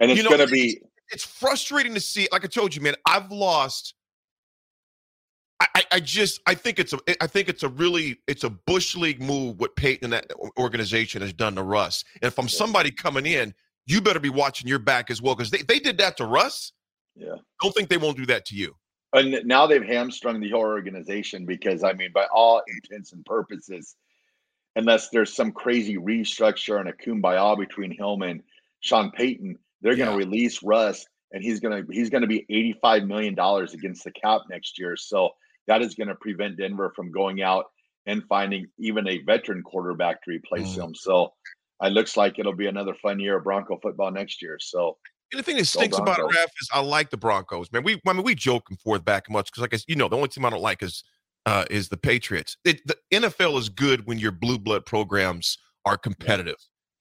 and 0.00 0.10
it's 0.10 0.18
You 0.18 0.22
know, 0.22 0.36
going 0.36 0.46
to 0.46 0.52
be 0.52 0.80
It's 1.10 1.24
frustrating 1.24 1.94
to 1.94 2.00
see. 2.00 2.28
Like 2.30 2.44
I 2.44 2.48
told 2.48 2.74
you, 2.74 2.82
man, 2.82 2.94
I've 3.06 3.30
lost. 3.30 3.94
I, 5.60 5.84
I- 5.92 6.00
just 6.00 6.40
I 6.46 6.54
think 6.54 6.78
it's 6.78 6.92
a 6.92 6.98
I 7.22 7.26
think 7.26 7.48
it's 7.48 7.62
a 7.62 7.68
really 7.68 8.18
it's 8.26 8.44
a 8.44 8.50
bush 8.50 8.94
league 8.96 9.20
move 9.22 9.58
what 9.58 9.74
Payton 9.76 10.04
and 10.04 10.12
that 10.12 10.30
organization 10.58 11.22
has 11.22 11.32
done 11.32 11.54
to 11.56 11.62
Russ. 11.62 12.04
And 12.20 12.28
if 12.28 12.38
I'm 12.38 12.48
somebody 12.48 12.90
coming 12.90 13.24
in, 13.26 13.54
you 13.86 14.00
better 14.02 14.20
be 14.20 14.28
watching 14.28 14.68
your 14.68 14.78
back 14.78 15.10
as 15.10 15.22
well 15.22 15.34
because 15.34 15.50
they, 15.50 15.62
they 15.62 15.78
did 15.78 15.96
that 15.98 16.16
to 16.18 16.26
Russ. 16.26 16.72
Yeah. 17.14 17.36
Don't 17.62 17.74
think 17.74 17.88
they 17.88 17.96
won't 17.96 18.16
do 18.18 18.26
that 18.26 18.44
to 18.46 18.54
you. 18.56 18.74
and 19.14 19.40
now 19.46 19.66
they've 19.66 19.82
hamstrung 19.82 20.40
the 20.40 20.50
whole 20.50 20.60
organization 20.60 21.46
because 21.46 21.82
I 21.84 21.94
mean, 21.94 22.10
by 22.12 22.26
all 22.32 22.60
intents 22.68 23.12
and 23.12 23.24
purposes, 23.24 23.96
unless 24.74 25.08
there's 25.08 25.34
some 25.34 25.52
crazy 25.52 25.96
restructure 25.96 26.78
and 26.80 26.88
a 26.88 26.92
kumbaya 26.92 27.56
between 27.58 27.90
him 27.90 28.20
and 28.22 28.42
Sean 28.80 29.10
Payton, 29.12 29.58
they're 29.80 29.96
going 29.96 30.10
to 30.10 30.16
release 30.16 30.62
Russ, 30.62 31.06
and 31.32 31.42
he's 31.42 31.60
going 31.60 31.86
to 31.86 31.90
he's 31.92 32.10
going 32.10 32.20
to 32.22 32.28
be 32.28 32.44
85 32.50 33.04
million 33.04 33.34
dollars 33.34 33.72
against 33.72 34.04
the 34.04 34.10
cap 34.10 34.42
next 34.50 34.78
year. 34.78 34.96
So 34.96 35.30
that 35.68 35.82
is 35.82 35.94
going 35.94 36.08
to 36.08 36.14
prevent 36.16 36.56
Denver 36.56 36.92
from 36.94 37.10
going 37.10 37.42
out 37.42 37.66
and 38.06 38.22
finding 38.28 38.66
even 38.78 39.06
a 39.08 39.18
veteran 39.24 39.62
quarterback 39.62 40.22
to 40.24 40.30
replace 40.30 40.76
Mm. 40.76 40.84
him. 40.84 40.94
So 40.94 41.32
it 41.82 41.92
looks 41.92 42.16
like 42.16 42.38
it'll 42.38 42.54
be 42.54 42.66
another 42.68 42.94
fun 43.02 43.18
year 43.20 43.36
of 43.38 43.44
Bronco 43.44 43.78
football 43.82 44.10
next 44.10 44.40
year. 44.40 44.58
So 44.60 44.96
And 45.32 45.38
the 45.40 45.42
thing 45.42 45.56
that 45.56 45.64
stinks 45.66 45.98
about 45.98 46.20
it. 46.20 46.22
Raf, 46.24 46.48
is 46.60 46.68
I 46.72 46.80
like 46.80 47.10
the 47.10 47.16
Broncos, 47.16 47.70
man. 47.72 47.82
We 47.82 48.00
I 48.06 48.12
mean 48.12 48.22
we 48.22 48.34
joke 48.36 48.64
and 48.70 48.80
forth 48.80 49.04
back 49.04 49.28
much 49.28 49.46
because, 49.50 49.60
like 49.62 49.74
I, 49.74 49.76
s- 49.76 49.84
you 49.88 49.96
know, 49.96 50.08
the 50.08 50.16
only 50.16 50.28
team 50.28 50.44
I 50.44 50.50
don't 50.50 50.62
like 50.62 50.82
is 50.82 51.02
uh, 51.46 51.64
is 51.70 51.88
the 51.88 51.96
Patriots. 51.96 52.56
It, 52.64 52.80
the 52.86 52.96
NFL 53.12 53.56
is 53.58 53.68
good 53.68 54.06
when 54.06 54.18
your 54.18 54.32
blue 54.32 54.58
blood 54.58 54.84
programs 54.86 55.58
are 55.84 55.96
competitive, 55.96 56.56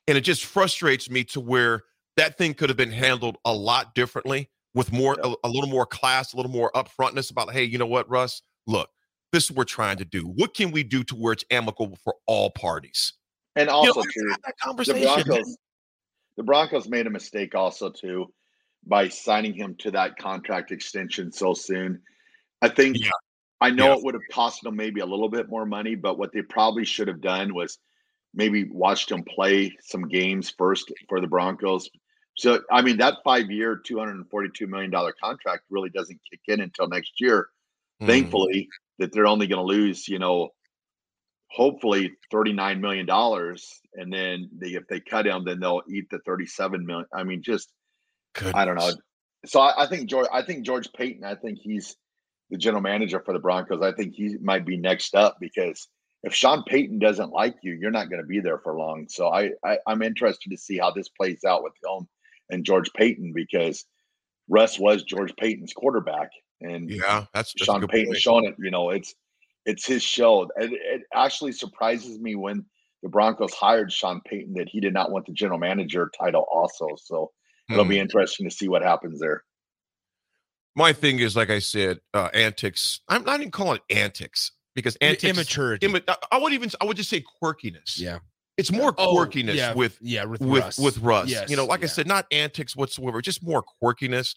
and 0.07 0.17
it 0.17 0.21
just 0.21 0.45
frustrates 0.45 1.09
me 1.09 1.23
to 1.25 1.39
where 1.39 1.81
that 2.17 2.37
thing 2.37 2.53
could 2.53 2.69
have 2.69 2.77
been 2.77 2.91
handled 2.91 3.37
a 3.45 3.53
lot 3.53 3.95
differently 3.95 4.49
with 4.75 4.91
more 4.91 5.17
Yeah. 5.23 5.33
a, 5.43 5.47
a 5.47 5.49
little 5.49 5.69
more 5.69 5.85
class, 5.87 6.33
a 6.33 6.37
little 6.37 6.51
more 6.51 6.71
upfrontness 6.75 7.31
about, 7.31 7.51
hey, 7.53 7.63
you 7.63 7.77
know 7.79 7.87
what, 7.87 8.07
Russ, 8.09 8.41
look, 8.67 8.89
this 9.31 9.45
is 9.45 9.51
what 9.51 9.57
we're 9.57 9.63
trying 9.65 9.97
to 9.97 10.05
do. 10.05 10.21
What 10.23 10.53
can 10.55 10.71
we 10.71 10.83
do 10.83 11.03
to 11.05 11.15
where 11.15 11.33
it's 11.33 11.43
amicable 11.51 11.97
for 12.03 12.15
all 12.25 12.49
parties? 12.51 13.13
and 13.55 13.67
You 13.67 13.73
also 13.73 14.01
know, 14.01 14.07
too, 14.13 14.35
the. 14.85 14.93
Broncos, 15.01 15.57
the 16.37 16.43
Broncos 16.43 16.87
made 16.89 17.07
a 17.07 17.09
mistake 17.09 17.55
also 17.55 17.89
too 17.89 18.33
by 18.85 19.07
signing 19.07 19.53
him 19.53 19.75
to 19.79 19.91
that 19.91 20.17
contract 20.17 20.71
extension 20.71 21.31
so 21.31 21.53
soon. 21.53 22.01
I 22.61 22.69
think 22.69 22.97
Yeah. 22.99 23.09
I 23.61 23.69
know 23.71 23.87
Yeah. 23.87 23.93
it 23.97 24.03
would 24.03 24.13
have 24.13 24.23
cost 24.31 24.61
them 24.63 24.75
maybe 24.75 24.99
a 24.99 25.05
little 25.05 25.29
bit 25.29 25.49
more 25.49 25.65
money, 25.65 25.95
but 25.95 26.17
what 26.17 26.33
they 26.33 26.41
probably 26.41 26.85
should 26.85 27.07
have 27.07 27.21
done 27.21 27.53
was 27.53 27.79
maybe 28.33 28.65
watched 28.65 29.09
him 29.09 29.23
play 29.23 29.75
some 29.81 30.07
games 30.07 30.49
first 30.57 30.91
for 31.07 31.21
the 31.21 31.27
Broncos 31.27 31.89
So 32.37 32.61
I 32.69 32.81
mean 32.81 32.97
that 32.97 33.19
five 33.23 33.49
year, 33.49 33.77
two 33.77 33.97
hundred 33.97 34.17
and 34.17 34.29
forty 34.29 34.49
two 34.53 34.67
million 34.67 34.91
dollar 34.91 35.13
contract 35.23 35.63
really 35.69 35.89
doesn't 35.89 36.19
kick 36.29 36.41
in 36.47 36.59
until 36.59 36.87
next 36.89 37.21
year. 37.21 37.47
Mm. 38.01 38.07
Thankfully, 38.07 38.67
that 38.99 39.11
they're 39.13 39.27
only 39.27 39.47
going 39.47 39.65
to 39.65 39.73
lose, 39.73 40.07
you 40.07 40.19
know, 40.19 40.49
hopefully 41.49 42.11
thirty 42.31 42.53
nine 42.53 42.81
million 42.81 43.05
dollars, 43.05 43.79
and 43.93 44.11
then 44.11 44.49
they, 44.59 44.69
if 44.69 44.87
they 44.87 44.99
cut 44.99 45.25
him, 45.25 45.45
then 45.45 45.59
they'll 45.59 45.81
eat 45.89 46.05
the 46.09 46.19
thirty 46.25 46.45
seven 46.45 46.85
million. 46.85 47.07
I 47.13 47.23
mean, 47.23 47.41
just 47.41 47.71
I 48.53 48.65
don't 48.65 48.75
know. 48.75 48.91
So 49.45 49.59
I, 49.59 49.83
I 49.83 49.87
think 49.87 50.09
George. 50.09 50.27
I 50.33 50.41
think 50.41 50.65
George 50.65 50.89
Paton. 50.93 51.23
I 51.23 51.35
think 51.35 51.59
he's 51.61 51.95
the 52.49 52.57
general 52.57 52.81
manager 52.81 53.21
for 53.25 53.33
the 53.33 53.39
Broncos. 53.39 53.81
I 53.81 53.91
think 53.91 54.13
he 54.15 54.37
might 54.41 54.65
be 54.65 54.77
next 54.77 55.15
up 55.15 55.37
because 55.39 55.87
if 56.23 56.33
Sean 56.33 56.63
Payton 56.63 56.99
doesn't 56.99 57.31
like 57.31 57.55
you, 57.61 57.73
you're 57.73 57.91
not 57.91 58.09
going 58.09 58.21
to 58.21 58.27
be 58.27 58.39
there 58.39 58.59
for 58.59 58.77
long. 58.77 59.07
So 59.07 59.29
I, 59.29 59.51
I 59.63 59.77
I'm 59.87 60.01
interested 60.01 60.49
to 60.49 60.57
see 60.57 60.77
how 60.77 60.91
this 60.91 61.09
plays 61.09 61.43
out 61.43 61.63
with 61.63 61.73
him 61.83 62.07
and 62.49 62.65
George 62.65 62.91
Paton 62.93 63.31
because 63.33 63.85
Russ 64.49 64.79
was 64.79 65.03
George 65.03 65.35
Paton's 65.37 65.73
quarterback, 65.73 66.29
and 66.61 66.89
Yeah, 66.89 67.25
that's 67.33 67.53
just 67.53 67.65
Sean 67.67 67.85
Payton 67.87 68.07
point. 68.13 68.17
showing 68.21 68.45
it. 68.45 68.55
You 68.59 68.71
know, 68.71 68.89
it's 68.89 69.13
it's 69.65 69.85
his 69.85 70.03
show. 70.03 70.43
It, 70.43 70.71
it 70.71 71.01
actually 71.13 71.51
surprises 71.51 72.19
me 72.19 72.35
when 72.35 72.65
the 73.03 73.09
Broncos 73.09 73.53
hired 73.53 73.91
Sean 73.91 74.21
Payton 74.25 74.53
that 74.55 74.69
he 74.69 74.79
did 74.79 74.93
not 74.93 75.11
want 75.11 75.25
the 75.25 75.33
general 75.33 75.59
manager 75.59 76.09
title 76.17 76.45
also. 76.51 76.89
So 76.97 77.31
it'll 77.69 77.83
Hmm. 77.83 77.89
be 77.89 77.99
interesting 77.99 78.49
to 78.49 78.55
see 78.55 78.67
what 78.67 78.81
happens 78.81 79.19
there. 79.19 79.43
My 80.75 80.91
thing 80.91 81.19
is, 81.19 81.35
like 81.35 81.49
I 81.49 81.59
said, 81.59 81.99
uh, 82.13 82.29
antics. 82.33 82.99
I'm 83.07 83.23
not 83.23 83.39
even 83.39 83.51
calling 83.51 83.79
it 83.89 83.95
antics 83.97 84.51
because 84.75 84.95
antics. 84.97 85.23
Immaturity. 85.23 85.85
imma- 85.85 86.01
I- 86.07 86.17
I 86.33 86.37
would 86.37 86.51
even. 86.53 86.69
I 86.81 86.85
would 86.85 86.97
just 86.97 87.09
say 87.09 87.23
quirkiness. 87.41 87.97
yeah. 87.99 88.19
it's 88.57 88.71
more 88.71 88.93
Oh, 88.97 89.13
quirkiness 89.15 89.55
yeah, 89.55 89.73
with 89.73 89.97
yeah 90.01 90.23
with 90.25 90.39
with 90.41 90.63
Russ. 90.63 90.77
with 90.79 90.97
Russ. 90.99 91.29
Yes, 91.29 91.49
You 91.49 91.57
know, 91.57 91.65
like 91.65 91.83
I 91.83 91.87
said, 91.87 92.07
not 92.07 92.25
antics 92.31 92.73
whatsoever, 92.75 93.21
just 93.21 93.43
more 93.43 93.61
quirkiness. 93.81 94.33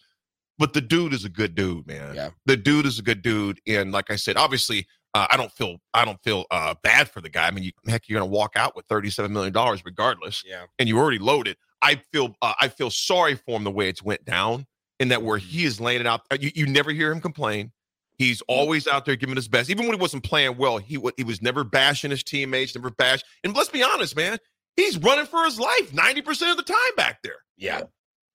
But 0.59 0.73
the 0.73 0.81
dude 0.81 1.13
is 1.13 1.25
a 1.25 1.29
good 1.29 1.55
dude, 1.55 1.87
man. 1.87 2.13
Yeah. 2.13 2.29
The 2.45 2.57
dude 2.57 2.85
is 2.85 2.99
a 2.99 3.01
good 3.01 3.21
dude, 3.23 3.59
and 3.65 3.91
like 3.91 4.11
I 4.11 4.15
said, 4.17 4.37
obviously, 4.37 4.85
uh, 5.15 5.25
I 5.31 5.37
don't 5.37 5.51
feel 5.51 5.77
I 5.93 6.05
don't 6.05 6.21
feel 6.21 6.45
uh, 6.51 6.75
bad 6.83 7.09
for 7.09 7.21
the 7.21 7.29
guy. 7.29 7.47
I 7.47 7.51
mean, 7.51 7.63
you, 7.63 7.71
heck, 7.87 8.07
you're 8.07 8.19
gonna 8.19 8.29
walk 8.29 8.51
out 8.55 8.75
with 8.75 8.85
thirty 8.87 9.09
seven 9.09 9.33
million 9.33 9.53
dollars 9.53 9.81
regardless, 9.85 10.43
Yeah. 10.45 10.65
and 10.77 10.87
you 10.89 10.99
already 10.99 11.17
loaded. 11.17 11.57
I 11.81 11.95
feel 12.11 12.35
uh, 12.41 12.53
I 12.59 12.67
feel 12.67 12.91
sorry 12.91 13.35
for 13.35 13.55
him 13.57 13.63
the 13.63 13.71
way 13.71 13.89
it's 13.89 14.03
went 14.03 14.25
down, 14.25 14.67
in 14.99 15.07
that 15.09 15.23
where 15.23 15.37
he 15.37 15.63
is 15.63 15.79
laying 15.79 16.01
it 16.01 16.07
out. 16.07 16.21
uh, 16.29 16.37
You, 16.39 16.51
you 16.53 16.67
never 16.67 16.91
hear 16.91 17.11
him 17.11 17.21
complain. 17.21 17.71
He's 18.17 18.41
always 18.49 18.85
out 18.85 19.05
there 19.05 19.15
giving 19.15 19.37
his 19.37 19.47
best, 19.47 19.69
even 19.69 19.85
when 19.87 19.95
he 19.95 20.01
wasn't 20.01 20.25
playing 20.25 20.57
well. 20.57 20.77
He 20.77 20.99
he 21.15 21.23
was 21.23 21.41
never 21.41 21.63
bashing 21.63 22.11
his 22.11 22.21
teammates, 22.21 22.75
never 22.75 22.89
bash. 22.91 23.21
And 23.45 23.55
let's 23.55 23.69
be 23.69 23.81
honest, 23.81 24.13
man, 24.17 24.37
he's 24.75 24.97
running 24.97 25.25
for 25.25 25.45
his 25.45 25.57
life 25.57 25.93
ninety 25.93 26.21
percent 26.21 26.51
of 26.51 26.57
the 26.57 26.63
time 26.63 26.95
back 26.97 27.19
there. 27.23 27.37
Yeah. 27.57 27.83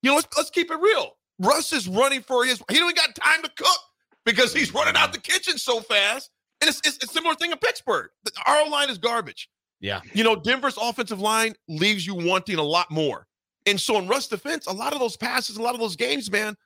You 0.03 0.11
know, 0.11 0.17
let's 0.17 0.29
let's 0.39 0.49
keep 0.51 0.71
it 0.71 0.81
real. 0.81 1.19
Russ 1.45 1.73
is 1.73 1.87
running 1.89 2.23
for 2.23 2.45
his. 2.45 2.63
He 2.71 2.79
don't 2.79 2.91
even 2.91 2.95
got 2.95 3.15
time 3.15 3.43
to 3.43 3.51
cook 3.57 3.79
because 4.25 4.53
he's 4.55 4.73
running 4.75 4.97
out 4.97 5.13
the 5.13 5.21
kitchen 5.21 5.59
so 5.59 5.81
fast. 5.81 6.31
And 6.61 6.69
it's, 6.69 6.81
it's 6.85 7.03
a 7.05 7.07
similar 7.09 7.35
thing 7.35 7.53
in 7.53 7.59
Pittsburgh. 7.59 8.09
The 8.25 8.33
our 8.47 8.69
line 8.69 8.89
is 8.91 8.99
garbage. 8.99 9.49
Yeah. 9.81 10.01
You 10.15 10.25
know, 10.25 10.37
Denver's 10.37 10.79
offensive 10.81 11.21
line 11.21 11.55
leaves 11.69 12.07
you 12.07 12.15
wanting 12.15 12.57
a 12.57 12.63
lot 12.63 12.91
more. 12.91 13.27
And 13.67 13.79
so 13.81 13.99
in 13.99 14.09
Russ 14.09 14.29
defense, 14.29 14.67
a 14.67 14.73
lot 14.73 14.93
of 14.93 14.99
those 15.01 15.17
passes, 15.17 15.57
a 15.57 15.63
lot 15.63 15.75
of 15.75 15.81
those 15.81 15.97
games, 15.97 16.31
man. 16.31 16.57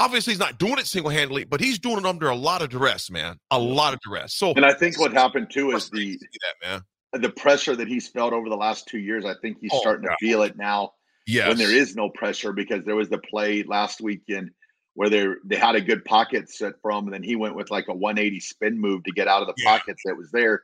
Obviously, 0.00 0.32
he's 0.32 0.40
not 0.40 0.58
doing 0.58 0.78
it 0.78 0.86
single 0.86 1.10
handedly, 1.10 1.44
but 1.44 1.60
he's 1.60 1.78
doing 1.78 1.98
it 1.98 2.06
under 2.06 2.28
a 2.30 2.34
lot 2.36 2.62
of 2.62 2.70
duress, 2.70 3.10
man. 3.10 3.36
A 3.50 3.58
lot 3.58 3.92
of 3.94 4.00
duress. 4.00 4.34
So 4.34 4.52
And 4.54 4.64
I 4.64 4.72
think 4.72 4.98
what 4.98 5.12
happened 5.12 5.48
too 5.50 5.72
is 5.72 5.90
the 5.90 6.18
that, 6.18 6.68
man. 7.12 7.22
the 7.22 7.30
pressure 7.30 7.76
that 7.76 7.88
he's 7.88 8.08
felt 8.08 8.32
over 8.32 8.48
the 8.48 8.56
last 8.56 8.88
two 8.88 8.98
years. 8.98 9.24
I 9.24 9.34
think 9.42 9.58
he's 9.60 9.70
Oh, 9.74 9.80
starting 9.80 10.06
God. 10.06 10.16
to 10.18 10.26
feel 10.26 10.42
it 10.42 10.56
now 10.56 10.92
Yes. 11.26 11.48
when 11.48 11.58
there 11.58 11.72
is 11.74 11.94
no 11.94 12.08
pressure 12.10 12.52
because 12.52 12.84
there 12.84 12.96
was 12.96 13.08
the 13.08 13.18
play 13.18 13.62
last 13.62 14.00
weekend 14.00 14.50
where 14.94 15.08
they 15.08 15.26
they 15.44 15.56
had 15.56 15.74
a 15.74 15.80
good 15.80 16.04
pocket 16.04 16.50
set 16.50 16.74
from, 16.82 17.04
and 17.04 17.14
then 17.14 17.22
he 17.22 17.36
went 17.36 17.54
with 17.56 17.70
like 17.70 17.88
a 17.88 17.94
180 17.94 18.40
spin 18.40 18.78
move 18.78 19.02
to 19.04 19.12
get 19.12 19.28
out 19.28 19.40
of 19.42 19.48
the 19.48 19.54
Yeah. 19.62 19.70
pockets 19.78 20.02
that 20.04 20.16
was 20.16 20.30
there. 20.30 20.62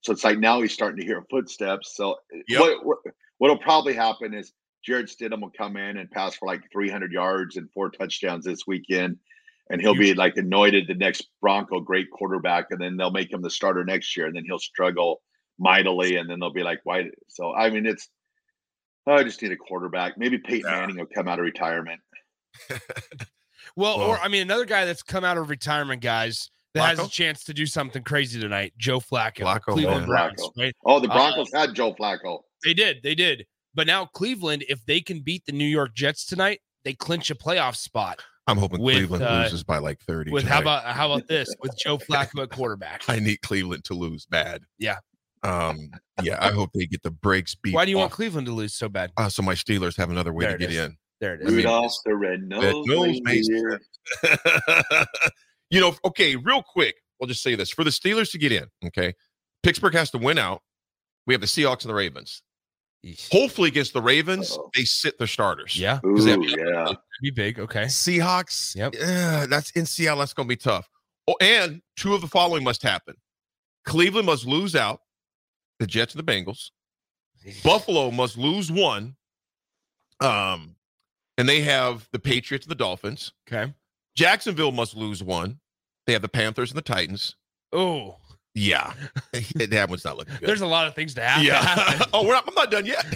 So 0.00 0.12
it's 0.12 0.24
like 0.24 0.38
now 0.38 0.60
he's 0.60 0.72
starting 0.72 0.98
to 1.00 1.06
hear 1.06 1.24
footsteps. 1.30 1.94
So 1.96 2.16
Yep. 2.48 2.60
what 2.60 2.86
what 2.86 2.98
what'll 3.38 3.58
probably 3.58 3.94
happen 3.94 4.34
is 4.34 4.52
Jarrett 4.84 5.06
Stidham 5.08 5.42
will 5.42 5.50
come 5.50 5.76
in 5.76 5.96
and 5.98 6.10
pass 6.10 6.34
for 6.36 6.46
like 6.46 6.62
300 6.72 7.12
yards 7.12 7.56
and 7.56 7.70
four 7.72 7.90
touchdowns 7.90 8.44
this 8.44 8.66
weekend, 8.66 9.18
and 9.70 9.80
he'll 9.80 9.94
be 9.94 10.14
like 10.14 10.36
anointed 10.36 10.86
the 10.88 10.94
next 10.94 11.28
Bronco 11.40 11.80
great 11.80 12.10
quarterback, 12.10 12.66
and 12.70 12.80
then 12.80 12.96
they'll 12.96 13.10
make 13.10 13.32
him 13.32 13.42
the 13.42 13.50
starter 13.50 13.84
next 13.84 14.16
year, 14.16 14.26
and 14.26 14.34
then 14.34 14.44
he'll 14.44 14.58
struggle 14.58 15.20
mightily, 15.58 16.16
and 16.16 16.28
then 16.30 16.38
they'll 16.40 16.52
be 16.52 16.62
like, 16.62 16.80
why? 16.84 17.10
So 17.28 17.52
I 17.54 17.70
mean, 17.70 17.86
it's 17.86 18.08
oh, 19.08 19.14
I 19.14 19.24
just 19.24 19.42
need 19.42 19.52
a 19.52 19.56
quarterback. 19.56 20.16
Maybe 20.18 20.38
Peyton 20.38 20.70
Yeah. 20.70 20.80
Manning 20.80 20.96
will 20.98 21.06
come 21.06 21.26
out 21.28 21.38
of 21.38 21.44
retirement. 21.44 22.00
Well, 23.76 23.98
Well- 23.98 24.08
or 24.08 24.18
I 24.18 24.28
mean, 24.28 24.42
another 24.42 24.64
guy 24.64 24.84
that's 24.84 25.02
come 25.02 25.24
out 25.24 25.36
of 25.38 25.50
retirement, 25.50 26.02
guys, 26.02 26.50
that 26.74 26.96
has 26.96 26.98
a 27.06 27.08
chance 27.08 27.44
to 27.44 27.54
do 27.54 27.66
something 27.66 28.02
crazy 28.02 28.40
tonight. 28.40 28.72
Joe 28.78 28.98
Flacco, 29.00 29.40
Flacco, 29.44 29.72
Cleveland. 29.72 30.06
Browns, 30.06 30.40
Flacco. 30.40 30.50
right? 30.58 30.74
Oh, 30.84 31.00
the 31.00 31.08
Uh, 31.08 31.14
Broncos 31.14 31.50
had 31.52 31.74
Joe 31.74 31.94
Flacco. 31.94 32.40
They 32.64 32.74
did, 32.74 33.02
they 33.02 33.14
did. 33.14 33.46
But 33.74 33.86
now 33.86 34.06
Cleveland, 34.06 34.64
if 34.68 34.84
they 34.86 35.00
can 35.00 35.20
beat 35.20 35.44
the 35.46 35.52
New 35.52 35.66
York 35.66 35.94
Jets 35.94 36.24
tonight, 36.26 36.60
they 36.84 36.94
clinch 36.94 37.30
a 37.30 37.34
playoff 37.34 37.76
spot. 37.76 38.22
I'm 38.46 38.56
hoping 38.56 38.80
with, 38.80 38.94
Cleveland 38.96 39.22
uh, 39.24 39.42
loses 39.44 39.62
by 39.62 39.78
like 39.78 40.00
30. 40.00 40.30
With 40.32 40.44
how 40.44 40.60
about 40.60 40.84
how 40.84 41.12
about 41.12 41.28
this 41.28 41.48
with 41.60 41.76
Joe 41.78 41.98
Flacco 41.98 42.42
at 42.42 42.50
quarterback? 42.50 43.02
I 43.08 43.18
need 43.20 43.42
Cleveland 43.42 43.84
to 43.84 43.94
lose 43.94 44.24
bad. 44.26 44.62
Yeah. 44.78 44.96
Um. 45.42 45.90
Yeah. 46.20 46.36
I 46.40 46.50
hope 46.50 46.70
they 46.74 46.84
get 46.86 47.04
the 47.04 47.12
brakes 47.12 47.54
beat. 47.54 47.72
Why 47.74 47.84
do 47.84 47.92
you 47.92 47.98
want. 47.98 48.10
Cleveland 48.10 48.48
to 48.48 48.52
lose 48.52 48.74
so 48.74 48.88
bad? 48.88 49.12
Uh, 49.16 49.28
so 49.28 49.40
my 49.40 49.54
Steelers 49.54 49.96
have 49.96 50.10
another 50.10 50.32
way 50.32 50.46
There 50.46 50.52
to 50.54 50.58
get 50.58 50.70
is. 50.72 50.76
in. 50.78 50.96
There 51.20 51.34
it 51.34 51.42
is. 51.42 51.46
I 51.46 51.48
is. 51.50 51.54
mean, 51.54 51.64
Rudolph 51.64 51.94
the 52.04 52.16
red 52.16 52.42
nose. 52.42 52.86
nose 52.88 53.20
reindeer. 53.24 53.80
you 55.70 55.80
know. 55.80 55.94
Okay. 56.04 56.34
Real 56.36 56.62
quick, 56.62 56.96
I'll 57.22 57.28
just 57.28 57.42
say 57.42 57.54
this: 57.54 57.70
for 57.70 57.84
the 57.84 57.90
Steelers 57.90 58.32
to 58.32 58.38
get 58.38 58.50
in, 58.52 58.64
okay, 58.86 59.14
Pittsburgh 59.62 59.94
has 59.94 60.10
to 60.10 60.18
win 60.18 60.38
out. 60.38 60.62
We 61.26 61.34
have 61.34 61.40
the 61.40 61.46
Seahawks 61.46 61.82
and 61.82 61.90
the 61.90 61.94
Ravens. 61.94 62.42
Hopefully, 63.30 63.68
against 63.68 63.92
the 63.92 64.02
Ravens, 64.02 64.52
Uh-oh. 64.52 64.70
they 64.74 64.82
sit 64.82 65.18
their 65.18 65.28
starters. 65.28 65.78
Yeah, 65.78 66.00
Ooh, 66.04 66.18
that- 66.18 66.42
yeah. 66.88 66.94
be 67.22 67.30
big. 67.30 67.60
Okay. 67.60 67.84
Seahawks. 67.84 68.74
Yep. 68.74 69.48
that's 69.48 69.70
in 69.72 69.86
Seattle. 69.86 70.18
That's 70.18 70.32
going 70.34 70.48
to 70.48 70.52
be 70.52 70.56
tough. 70.56 70.88
Oh, 71.28 71.36
and 71.40 71.80
two 71.96 72.14
of 72.14 72.22
the 72.22 72.26
following 72.28 72.64
must 72.64 72.82
happen: 72.82 73.14
Cleveland 73.84 74.26
must 74.26 74.46
lose 74.46 74.74
out, 74.74 75.00
the 75.78 75.86
Jets 75.86 76.14
and 76.14 76.26
the 76.26 76.32
Bengals. 76.32 76.70
Buffalo 77.64 78.10
must 78.10 78.36
lose 78.36 78.70
one. 78.70 79.16
Um, 80.20 80.74
and 81.36 81.48
they 81.48 81.60
have 81.60 82.08
the 82.12 82.18
Patriots 82.18 82.66
and 82.66 82.70
the 82.70 82.74
Dolphins. 82.76 83.32
Okay. 83.50 83.72
Jacksonville 84.16 84.72
must 84.72 84.96
lose 84.96 85.22
one. 85.22 85.60
They 86.06 86.12
have 86.12 86.22
the 86.22 86.28
Panthers 86.28 86.70
and 86.70 86.78
the 86.78 86.82
Titans. 86.82 87.36
Oh, 87.72 88.16
Yeah, 88.54 88.92
that 89.32 89.86
one's 89.88 90.04
not 90.04 90.16
looking 90.16 90.34
good. 90.40 90.48
there's 90.48 90.62
a 90.62 90.66
lot 90.66 90.88
of 90.88 90.94
things 90.94 91.14
to 91.14 91.20
happen. 91.22 91.46
yeah. 91.46 92.02
oh, 92.12 92.26
we're 92.26 92.32
not, 92.34 92.48
I'm 92.48 92.54
not 92.54 92.70
done 92.70 92.86
yet. 92.86 93.06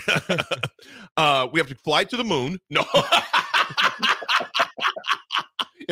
uh, 1.16 1.48
we 1.52 1.58
have 1.58 1.68
to 1.68 1.74
fly 1.74 2.04
to 2.04 2.16
the 2.16 2.22
moon. 2.24 2.60
No. 2.70 2.84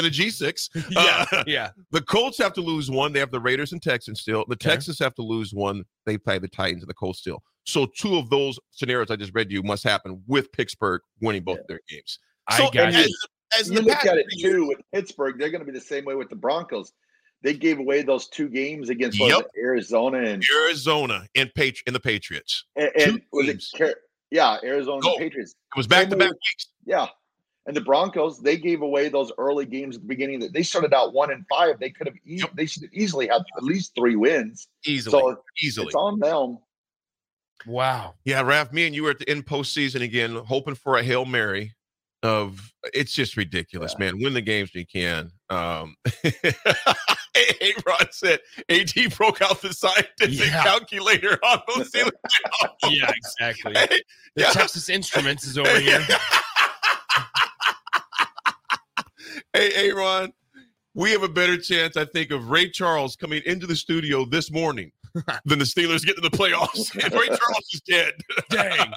In 0.01 0.07
a 0.07 0.09
G6. 0.11 0.71
yeah, 0.91 1.25
Uh, 1.31 1.45
yeah. 1.47 1.71
the 1.91 2.01
Colts 2.01 2.39
have 2.39 2.53
to 2.55 2.61
lose 2.63 2.91
one. 2.91 3.13
They 3.13 3.21
have 3.21 3.31
the 3.31 3.39
Raiders 3.41 3.73
and 3.73 3.83
Texans 3.83 4.21
still. 4.23 4.45
The 4.49 4.55
Okay. 4.55 4.71
Texans 4.71 4.99
have 4.99 5.15
to 5.17 5.23
lose 5.23 5.53
one. 5.53 5.85
They 6.07 6.17
play 6.17 6.39
the 6.39 6.49
Titans 6.49 6.83
and 6.83 6.89
the 6.89 6.95
Colts 6.95 7.19
still. 7.21 7.43
So 7.67 7.85
two 7.87 8.17
of 8.17 8.31
those 8.31 8.59
scenarios 8.71 9.11
I 9.11 9.17
just 9.17 9.35
read 9.35 9.49
to 9.51 9.55
you 9.55 9.63
must 9.63 9.85
happen 9.85 10.23
with 10.27 10.51
Pittsburgh 10.53 11.03
winning 11.21 11.43
both 11.43 11.59
their 11.69 11.81
games. 11.89 12.19
I 12.49 12.59
got 12.59 12.77
and 12.77 12.97
as, 12.97 13.13
as 13.59 13.69
You 13.69 13.77
the 13.77 13.83
look 13.83 14.05
at 14.07 14.17
it 14.17 14.27
too 14.41 14.67
with 14.67 14.79
Pittsburgh, 14.95 15.39
they're 15.39 15.51
going 15.51 15.65
to 15.65 15.71
be 15.71 15.79
the 15.79 15.85
same 15.85 16.07
way 16.07 16.15
with 16.15 16.31
the 16.31 16.37
Broncos. 16.37 16.93
They 17.43 17.53
gave 17.55 17.79
away 17.79 18.03
those 18.03 18.29
two 18.29 18.49
games 18.49 18.89
against 18.89 19.19
Yep. 19.21 19.39
it, 19.41 19.47
Arizona 19.63 20.19
and 20.23 20.43
Arizona 20.65 21.27
and 21.37 21.53
Patri- 21.55 21.83
and 21.87 21.95
the 21.95 22.01
Patriots. 22.01 22.65
and, 22.77 22.91
two 22.99 23.03
and 23.13 23.23
was 23.33 23.49
it. 23.49 23.65
Car- 23.77 23.95
yeah 24.31 24.57
Arizona 24.65 25.01
Go. 25.03 25.11
and 25.13 25.19
Patriots. 25.21 25.53
It 25.53 25.77
was 25.77 25.87
back 25.87 26.09
to 26.11 26.17
back 26.17 26.31
weeks. 26.31 26.69
Yeah. 26.87 27.07
And 27.67 27.77
the 27.77 27.81
Broncos, 27.83 28.41
they 28.41 28.57
gave 28.57 28.81
away 28.83 29.09
those 29.11 29.31
early 29.39 29.67
games 29.67 29.97
at 29.97 30.03
the 30.03 30.09
beginning. 30.09 30.41
That 30.41 30.53
they 30.53 30.63
started 30.63 30.95
out 30.95 31.13
one 31.13 31.31
and 31.31 31.45
five. 31.49 31.79
They 31.79 31.91
could 31.91 32.07
have, 32.07 32.17
e- 32.25 32.39
Yep. 32.41 32.51
they 32.57 32.67
should 32.67 32.83
have 32.83 32.93
easily 32.93 33.29
had 33.29 33.43
at 33.57 33.63
least 33.63 33.93
three 33.97 34.17
wins. 34.17 34.69
Easily. 34.87 35.11
So 35.21 35.43
easily. 35.63 35.87
it's 35.89 35.95
on 35.95 36.19
them. 36.19 36.59
Wow. 37.67 38.15
Yeah, 38.25 38.43
Raph, 38.43 38.73
me 38.73 38.87
and 38.87 38.95
you 38.95 39.03
were 39.03 39.11
at 39.11 39.19
the 39.19 39.29
end 39.29 39.45
postseason 39.47 40.01
again, 40.03 40.35
hoping 40.35 40.75
for 40.75 40.97
a 40.97 41.03
Hail 41.03 41.27
Mary 41.27 41.75
of 42.23 42.73
it's 42.95 43.13
just 43.13 43.37
ridiculous, 43.37 43.99
man. 43.99 44.19
Win 44.21 44.33
the 44.35 44.41
games 44.43 44.71
when 44.75 44.81
you 44.81 44.87
can. 44.87 45.31
Um 45.51 45.97
hey, 46.23 47.73
Ron 47.87 48.07
said 48.11 48.41
AD 48.69 48.93
broke 49.17 49.41
out 49.43 49.61
the 49.63 49.73
scientific 49.73 50.49
Yeah. 50.51 50.63
calculator 50.63 51.39
on 51.45 51.61
those 51.69 51.91
Steelers. 51.91 52.11
Yeah, 52.91 53.11
exactly. 53.15 53.73
Hey, 53.77 53.87
The 54.37 54.43
yeah. 54.43 54.51
Texas 54.51 54.89
Instruments 54.89 55.47
is 55.47 55.57
over 55.59 55.79
here. 55.81 56.05
Hey, 59.53 59.73
hey, 59.73 59.93
Ron, 59.93 60.33
we 60.95 61.11
have 61.13 61.23
a 61.23 61.29
better 61.29 61.57
chance, 61.57 61.97
I 61.97 62.05
think, 62.05 62.31
of 62.31 62.51
Ray 62.51 62.71
Charles 62.71 63.17
coming 63.17 63.43
into 63.47 63.67
the 63.67 63.77
studio 63.77 64.25
this 64.25 64.51
morning 64.51 64.93
than 65.45 65.59
the 65.59 65.65
Steelers 65.65 66.05
getting 66.05 66.23
to 66.23 66.29
the 66.29 66.37
playoffs. 66.37 66.95
And 67.05 67.13
Ray 67.13 67.27
Charles 67.29 67.69
is 67.73 67.81
dead. 67.83 68.13
Dang. 68.51 68.93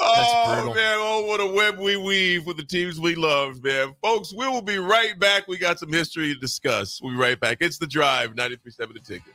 Oh 0.00 0.54
brutal. 0.54 0.74
man, 0.74 0.96
oh 1.00 1.24
what 1.26 1.40
a 1.40 1.46
web 1.46 1.78
we 1.78 1.96
weave 1.96 2.46
with 2.46 2.58
the 2.58 2.64
teams 2.64 3.00
we 3.00 3.14
love, 3.14 3.62
man. 3.64 3.94
Folks, 4.02 4.34
we 4.34 4.46
will 4.46 4.60
be 4.62 4.78
right 4.78 5.18
back. 5.18 5.48
We 5.48 5.56
got 5.56 5.78
some 5.78 5.90
history 5.90 6.34
to 6.34 6.38
discuss. 6.38 7.00
We'll 7.02 7.12
be 7.12 7.18
right 7.18 7.40
back. 7.40 7.58
It's 7.60 7.78
the 7.78 7.86
drive, 7.86 8.34
93.7 8.34 8.92
the 8.92 9.00
ticket. 9.00 9.34